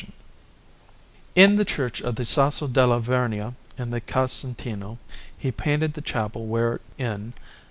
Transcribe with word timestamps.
Panel_)] 0.01 0.07
In 1.35 1.55
the 1.57 1.63
Church 1.63 2.01
of 2.01 2.15
the 2.15 2.25
Sasso 2.25 2.67
della 2.67 2.99
Vernia 2.99 3.53
in 3.77 3.91
the 3.91 4.01
Casentino 4.01 4.97
he 5.37 5.51
painted 5.51 5.93
the 5.93 6.01
chapel 6.01 6.47
wherein 6.47 6.79
S. 6.99 7.33